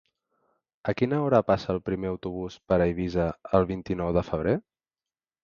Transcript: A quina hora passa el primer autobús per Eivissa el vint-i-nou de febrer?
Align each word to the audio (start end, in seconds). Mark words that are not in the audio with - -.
A 0.91 0.95
quina 1.01 1.19
hora 1.25 1.41
passa 1.49 1.69
el 1.73 1.81
primer 1.89 2.09
autobús 2.13 2.57
per 2.73 2.81
Eivissa 2.87 3.29
el 3.61 3.69
vint-i-nou 3.75 4.17
de 4.19 4.27
febrer? 4.33 4.57